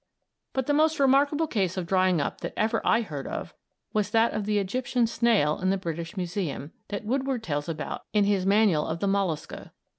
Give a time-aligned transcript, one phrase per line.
[0.53, 3.53] But the most remarkable case of drying up that ever I heard of
[3.93, 8.23] was that of the Egyptian snail in the British Museum, that Woodward tells about in
[8.23, 9.71] his "Manual of the Mollusca."